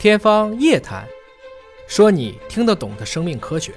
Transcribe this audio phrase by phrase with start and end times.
[0.00, 1.04] 天方夜谭，
[1.86, 3.70] 说你听得懂的生命科学。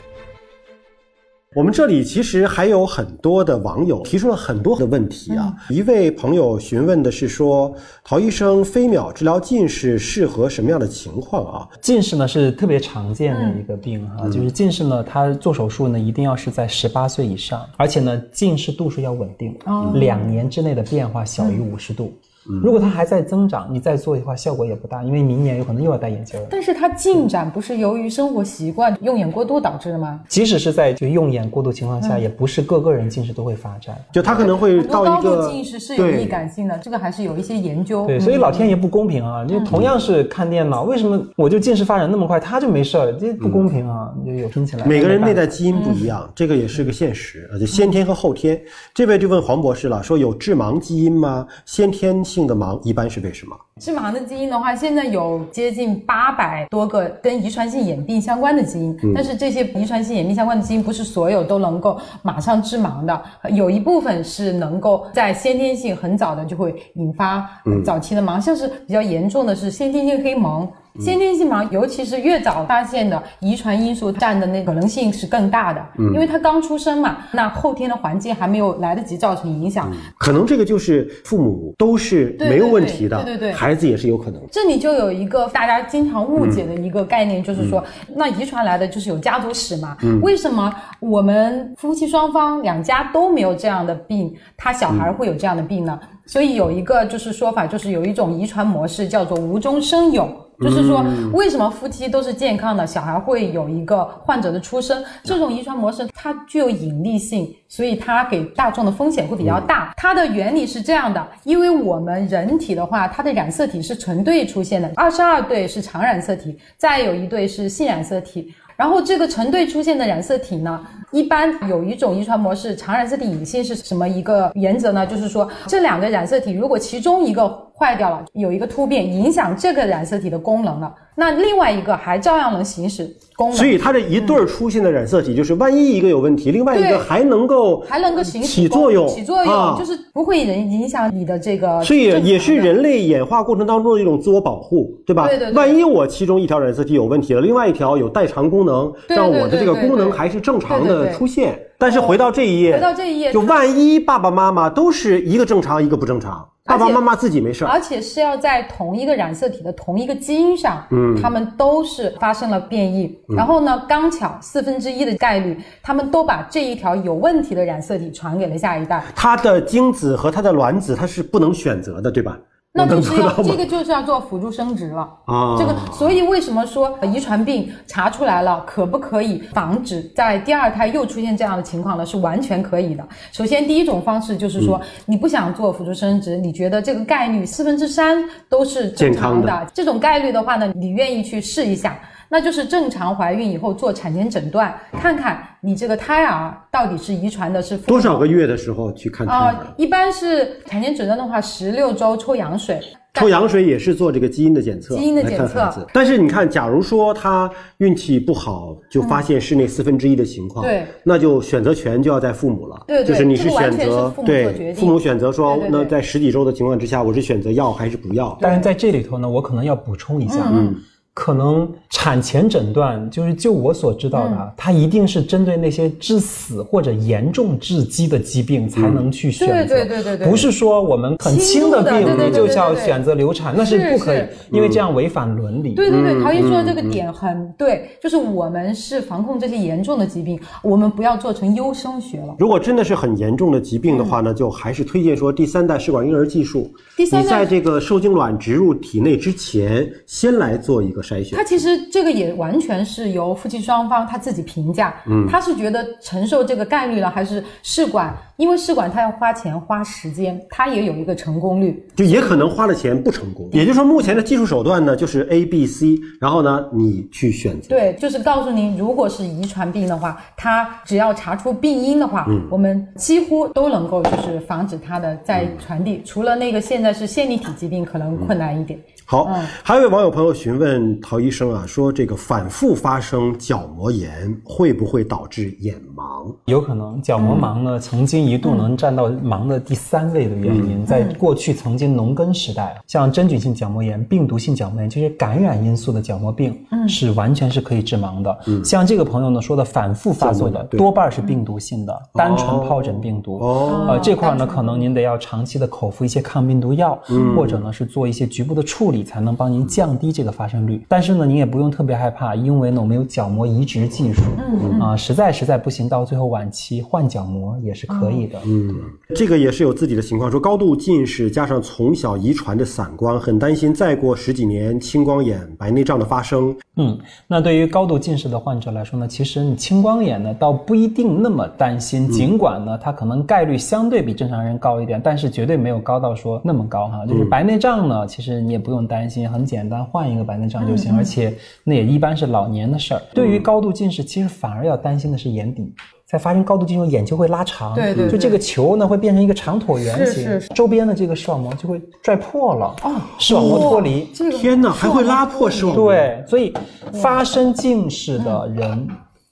[1.53, 5.53] 我们这里其实还有很多的网友提出了很多的问题啊。
[5.69, 7.75] 一位朋友询问的是说，
[8.05, 11.67] 陶医生，飞秒治疗近视适合什么样的情况啊？
[11.81, 19.53] 近视呢是特别常见的一个病哈，就是近视呢，它做手术呢一定要是在十八岁以上，而且呢近视度数要稳定，
[19.95, 22.13] 两年之内的变化小于五十度。
[22.45, 26.47] 如果它还在增长，你再做的话效果也不大，因为明年有可能又要戴眼镜了。
[26.49, 30.19] 但是它进展不是由于生活习惯用眼过度导致的吗？
[30.27, 33.95] 即使是在就用眼过度情况下，也不是个个人近视都会发展。
[34.11, 38.05] 就他可能会到高一个度近视是有易感性的，这个还是有一些研究。
[38.05, 39.45] 对，所以老天爷不公平啊！
[39.45, 43.13] 就同样是看电脑，为什么我就近视发展那么快，他就没事儿？
[43.13, 44.13] 这不公平啊！
[44.25, 48.59] 就有听起来每个人内在基因不一样，这个也是个现实啊，就先天和后天。
[48.93, 51.47] 这位就问黄博士了，说有致盲基因吗？
[51.65, 53.55] 先天性的盲一般是为什么？
[53.79, 63.21] 致盲的基因的话，现在有接近八百多个跟遗传性眼病相关的基因，但是这些遗传性眼病相关的基因不是所有都能够马上致盲的，
[63.51, 67.47] 有一部分是能够在先天性很早的就会引发
[67.85, 70.67] 早期的盲，像是比较严重的是先天性黑蒙。
[70.99, 84.39] 先天性盲，尤其是越早发现的，遗传因素占的那可能性是更大的，因为他刚出生嘛，那后天的环境还没有来得及造成影响，可能这个就是父母都是没有问题的，对对对，孩子也是有可能。
[84.51, 87.83] 这里就有一个大家经常误解的一个概念，就是说，
[88.15, 89.97] 那遗传来的就是有家族史嘛？
[90.21, 95.99] 为什么我们夫妻双方两家都没有这样的病，他小孩会有这样的病呢？
[96.25, 100.29] 所以有一个就是说法，就是有一种遗传模式叫做无中生有。
[100.63, 105.03] 就是说，为什么夫妻都是健康的，小孩会有一个患者的出生？
[105.23, 109.93] 这种遗传模式它具有隐匿性，所以它给大众的风险会比较大。
[109.97, 118.53] 它的原理是这样的：因为我们人体的话，它的染色体是成对出现的，二十二对是常染色体，再有一对是性染色体。
[118.75, 125.05] 然后这个成对出现的染色体呢，一般有一种遗传模式，常染色体隐性是什么一个原则呢？
[125.05, 127.47] 就是说这两个染色体如果其中一个
[127.83, 133.03] 坏掉了，有一个突变影响这个染色体的功能了，那另外一个还照样能行使
[133.35, 133.57] 功能。
[133.57, 141.83] 所以它这一对儿出现的染色体，就是万一一个有问题，另外一个还能够还能够行使起作用，起作用就是不会影影响你的这个。
[141.83, 145.27] 所以也是人类演化过程当中的一种自我保护，对吧？
[145.27, 145.51] 对对。
[145.51, 151.59] 万一我其中一条染色体有问题了，另外一条有代偿功能，让我的这个功能还是正常的出现。
[151.77, 156.47] 但是回到这一页，回到这一页，就万一爸爸妈妈都是一个正常，一个不正常。
[156.65, 169.03] 爸爸妈妈自己没事，而且是要在同一个染色体的同一个基因上，嗯，他们都是发生了变异，然后呢，刚巧四分之一的概率，他们都把这一条有问题的染色体传给了下一代。
[169.13, 172.39] 它的精子和它的卵子，它是不能选择的，对吧？
[172.75, 175.55] 那就是要这个就是要做辅助生殖了啊！
[175.59, 182.03] 这个，所以为什么说遗传病查出来了，可不可以防止在第二胎又出现这样的情况呢？
[182.03, 183.07] 是完全可以的。
[183.31, 191.95] 首先，第一种方式就是说，你不想做辅助生殖，你觉得这个概率四分之三都是正常的，这种概率的话呢，你愿意去试一下。
[192.33, 199.55] 那就是正常怀孕以后做产前诊断，看看你这个胎儿到底是遗传的是多少个月的时候去看啊？
[199.77, 202.81] 一般是产前诊断的话，十六周抽羊水，
[203.13, 205.87] 抽羊水也是做这个基因的检测，基因的检测。
[205.93, 218.35] 但是你看，假如说他运气不好，就发现室内四分之一的情况，对，那就选择权就要在父母了，对，就是你是选择对父母选择说，那在十几周的情况之下，我是选择要还是不要？
[218.41, 220.75] 但是在这里头呢，我可能要补充一下，嗯。
[221.13, 229.53] 可能产前诊断就是就我所知道的，它一定是针对那些致死或者严重致畸的疾病才能去选择。
[229.53, 235.75] 对对对对对，不是说我们很轻的病你就要选择流产，那是不可以，因为这样违反伦理。
[235.75, 242.35] 对对对，陶医说的这个点很对，就是我们是防控这些严重的疾病，我们不要做成优生学了。
[242.39, 246.73] 如果真的是很严重的疾病的话呢，就还是推荐说第三代试管婴儿技术。
[246.97, 251.02] 第三代，你在这个受精卵植入体内之前，先来做一个。
[251.03, 258.15] 筛选，他其实这个也完全是由夫妻双方他自己评价，嗯，他是觉得承受这个概率了，还是试管？
[258.37, 263.47] 因为试管他要花钱花时间，他也有一个成功率，就也可能花了钱不成功。
[263.51, 267.69] 也就是说，目前的技术手段呢，就是 A、B、C，然后呢，你去选择。
[267.69, 276.01] 对，就是告诉您，如果是遗传病的话，它只要查出病因的话，我们几乎都能够就是防止它的再传递。
[276.03, 278.79] 除了那个现在是线粒体疾病可能困难一点。
[279.13, 279.29] 好，
[279.61, 286.33] 还有一位网友朋友询问陶医生啊，说这个反复发生角膜炎会不会导致眼盲？
[286.45, 290.83] 有可能，角膜盲呢，曾经一一度能占到盲的第三位的原因。
[290.83, 298.35] 在过去曾经农耕时代，像真菌性角膜炎、病毒性角膜炎这些感染因素的角膜病，是完全是可以致盲的。
[298.63, 303.37] 像这个朋友呢说的反复发作的，对多半是病毒性的单纯疱疹病毒。
[303.37, 306.97] 哦呃，这块儿呢，可能您得要长期的口服一些抗病毒药，
[307.35, 310.83] 或者呢是做一些局部的处理，才能帮您降低这个发生率。
[310.87, 314.21] 但是呢，您也不用特别害怕，因为呢我们有角膜移植技术，
[314.61, 318.39] 嗯啊、实在实在不行，到最后晚期换角膜也是可以的。
[318.45, 318.73] 嗯
[319.15, 326.55] 这个也是有自己的情况，说高度近视加上从小遗传的散光，很担心再过十几年青光眼、白内障的发生。
[326.75, 326.97] 嗯，
[327.27, 337.05] 那对于高度近视的患者来说呢，其实你青光眼呢倒不一定那么担心，尽管呢它可能概率相对比正常人高一点，但是绝对没有高到说那么高哈。
[337.05, 341.31] 就是白内障呢，其实你也不用担心，很简单，换一个白内障就行，而且
[341.63, 343.01] 那也一般是老年的事儿。
[343.13, 345.73] 对于高度近视，其实反而要担心的是眼底。
[346.13, 350.39] 在发生高度近视，眼球会拉长，对对对就这个球呢会变成一个长椭圆形，是是。
[350.41, 356.53] 是周边的这个视网膜就会拽破了，哦，视网膜脱离，这个天哪，还会拉破视网膜？，对，所以
[357.01, 358.87] 发生近视的人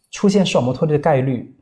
[0.09, 1.55] 出现视网膜脱离的概率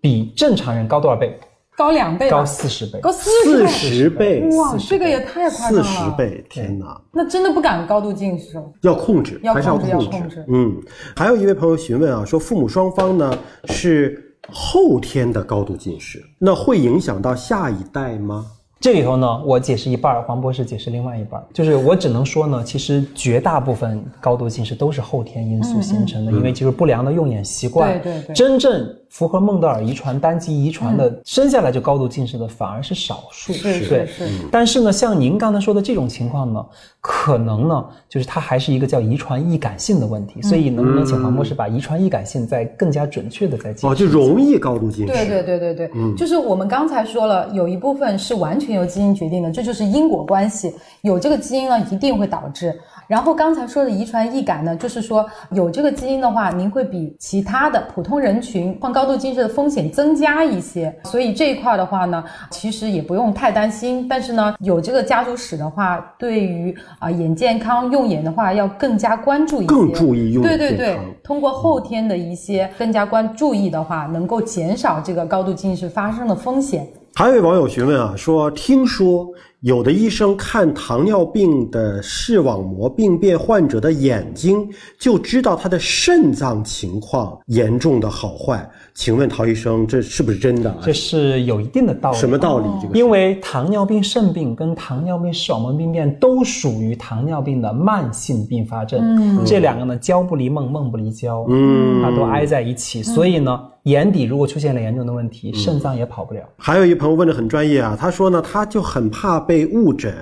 [0.00, 1.36] 比正常人高多少倍？
[1.76, 3.00] 高两倍，高四十倍。
[3.00, 7.00] 高四四十十倍，哇，这个也太夸张四了，十倍，天哪！
[7.12, 8.72] 那真的不敢高度近视哦。
[8.82, 10.44] 要控制，还是要控制要控控制。
[10.46, 10.76] 嗯，
[11.16, 18.46] 还有一位朋友询问啊，说父母双方呢是后天的高度近视，那会影响到下一代吗？
[18.82, 21.46] 这里头呢，我解释一半儿，黄博士解释另外一半儿。
[21.54, 27.92] 就是我只能说呢，其实绝大部分高度近视都是后天因素形成的，因为就是不良的用眼习惯。
[28.02, 33.52] 对对对真正符合孟德尔遗传单极遗传的，生下来就高度近视的反而是少数。
[33.52, 36.66] 是对是是但是呢，像您刚才说的这种情况呢，
[37.00, 40.42] 可能呢，就是它还是一个叫遗传易感性的问题。
[40.42, 43.86] 所以能不能请黄博士把遗传易感性再更加准确的再解释？
[43.86, 45.12] 哦，就容易高度近视。
[45.12, 50.74] 对对对对对，就是我们刚才说了，有一部分是完全由基因决定的，这就是因果关系。
[51.02, 52.78] 有这个基因呢，一定会导致。
[53.08, 60.94] 然后刚才说的遗传易感呢，就是说有这个基因的话，您会比其他的普通人群患高度近视的风险增加一些。
[61.04, 64.06] 所以这一块的话呢，其实也不用太担心。
[64.08, 76.86] 但是呢，有这个家族史的话，对于啊、眼健康、用眼的话，要更加关注一些，更注意用眼对对对，通过后天的一些更加关注意的话，能够减少这个高度近视发生的风险。
[77.14, 79.28] 还有一位网友询问啊，说听说
[79.62, 84.68] 有的医生看糖尿病的视网膜病变患者的眼睛，
[84.98, 88.68] 就知道他的肾脏情况严重的好坏。
[88.92, 90.78] 请问陶医生，这是不是真的啊？
[90.82, 92.16] 这是有一定的道理。
[92.18, 92.66] 什么道理？
[92.82, 106.40] 这个因为糖尿病肾病跟糖尿病视网膜病变都属于糖尿病的慢性并发症，这两个呢交不离梦，梦不离交，嗯它都挨在一起，所以呢，眼底如果出现了严重的问题，肾脏也跑不了。
[106.56, 110.12] 还有一朋友问的很专业啊，他说呢，他就很怕被误诊，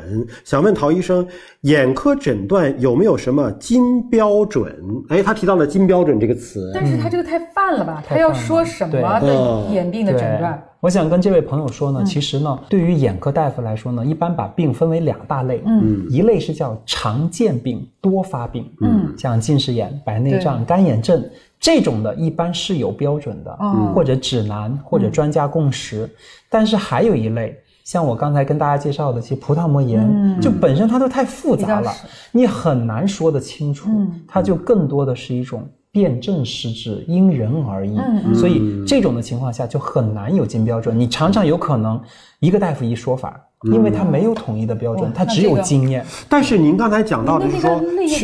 [0.44, 1.26] 想问陶医生，
[1.62, 4.74] 眼科诊断有没有什么金标准？
[5.08, 8.02] 哎，他提到了金标准这个词，但是他这个太泛了吧？
[8.06, 9.28] 他要说什么对。
[9.28, 10.62] 的眼病的诊断？
[10.80, 21.22] 我想跟这位朋友说呢，其实呢，对于眼科大夫来说呢，一般把病分为两大类，嗯，一类是叫常见病多发病，嗯，像近视眼、白内障、干眼症
[21.58, 23.92] 这种的，一般是有标准的，哦。
[23.94, 26.08] 或者指南或者专家共识，
[26.48, 27.54] 但是还有一类。
[27.90, 31.92] 像我刚才跟大家介绍的，其实葡萄膜炎、就本身它都太复杂了，
[32.30, 33.90] 你很难说得清楚，
[34.28, 37.98] 它就更多的是一种辨证施治，因人而异。
[38.32, 40.96] 所以这种的情况下就很难有金标准。
[40.96, 42.00] 你常常有可能
[42.38, 46.02] 一个大夫一说法，因为它没有统一的标准，哦他只有那这个经验。
[46.30, 47.78] 但是您刚才讲到的是说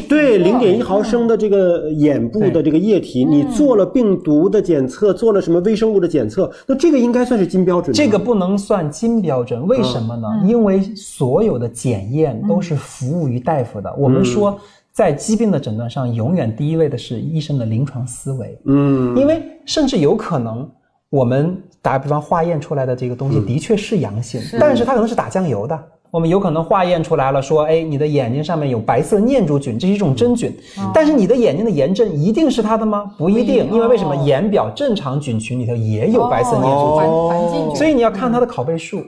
[0.09, 7.93] 对零做点一毫升的这个眼部的这个液体，你做了病毒的检测，做了什么微生物的检测，那这个应该算是金标准。
[7.95, 10.27] 这个不能算金标准，为什么呢？
[10.47, 13.95] 因为所有的检验都是服务于大夫的。
[13.99, 14.59] 我们说，
[14.91, 18.59] 在疾病的诊断上，永远第一位的是医生的临床思维。
[18.65, 20.67] 嗯，因为甚至有可能，
[21.11, 25.79] 我们打比方化验出来的这个东西的确是阳性，但是它可能是打酱油的。
[26.11, 30.53] 我们有可能化验出来了，说，哎，你的眼睛上面有白色念珠菌，这是一种真菌，
[30.93, 33.13] 但是你的眼睛的炎症一定是它的吗？
[33.17, 34.15] 不一定，因为为什么？
[34.15, 39.05] 哦眼表正常菌群里头也有白色念珠菌，所以你要看它的拷贝数，嗯，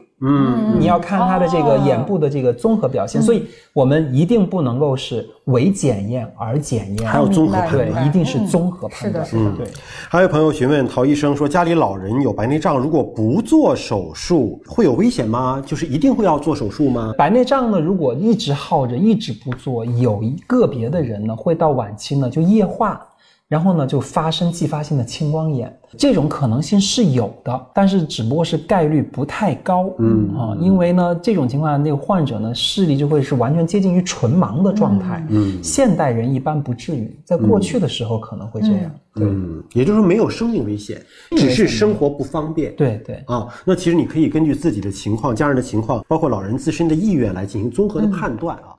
[0.78, 9.24] 你要看他的这个眼部的这个综合表现，所以我们一定不能够是为检验而检验，还有综合判断对一定是综合判断。
[9.24, 9.66] 是的是的对。
[10.08, 15.62] 还有朋友询问陶医生说，家里老人有白内障，如果不做手术，会有危险吗？
[15.64, 17.14] 就是一定会要做手术吗？
[17.16, 23.00] 白内障呢，如果一直耗着，一直不做，有一个别的人呢，会到晚期呢就液化。
[23.48, 30.28] 然后呢就发生继发性的青光眼，这种可能性是有的，但是只不过是概率不太高，嗯。
[30.36, 41.00] 啊，因为呢这种情况下那个患者呢视力就会是完全接近于纯盲的状态，嗯，现代人一般不至于，在过去的时候可能会这样，嗯，也就是说没有生命危险，
[41.30, 43.16] 只是生活不方便，对对。
[43.26, 48.76] 啊，那其实你可以根据自己的情况、家人的情况，包括老人自身的意愿来进行综合的判断啊。